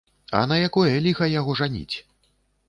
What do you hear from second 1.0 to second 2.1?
ліха яго жаніць?